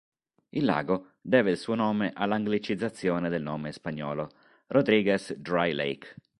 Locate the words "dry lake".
5.35-6.15